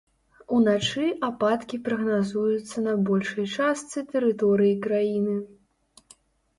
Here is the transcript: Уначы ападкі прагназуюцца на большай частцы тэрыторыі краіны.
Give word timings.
Уначы 0.59 1.05
ападкі 1.27 1.79
прагназуюцца 1.89 2.77
на 2.87 2.97
большай 3.13 3.45
частцы 3.61 4.07
тэрыторыі 4.11 4.73
краіны. 4.89 5.35